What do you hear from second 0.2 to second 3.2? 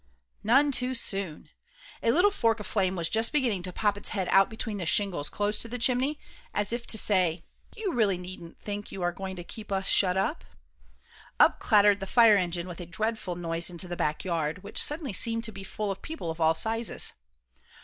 None too soon! A little fork of flame was